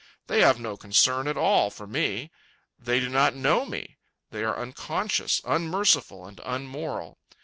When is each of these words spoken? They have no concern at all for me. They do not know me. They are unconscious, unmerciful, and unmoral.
They 0.25 0.39
have 0.41 0.59
no 0.59 0.77
concern 0.77 1.27
at 1.27 1.37
all 1.37 1.69
for 1.69 1.85
me. 1.85 2.31
They 2.79 2.99
do 2.99 3.07
not 3.07 3.35
know 3.35 3.67
me. 3.67 3.97
They 4.31 4.43
are 4.43 4.57
unconscious, 4.57 5.41
unmerciful, 5.45 6.25
and 6.25 6.41
unmoral. 6.43 7.19